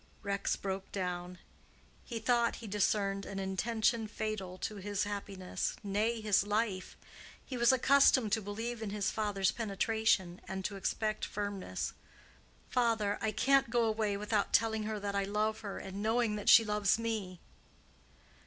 [0.23, 1.37] Rex broke down.
[2.03, 6.97] He thought he discerned an intention fatal to his happiness, nay, his life.
[7.45, 11.93] He was accustomed to believe in his father's penetration, and to expect firmness.
[12.67, 16.49] "Father, I can't go away without telling her that I love her, and knowing that
[16.49, 17.39] she loves me."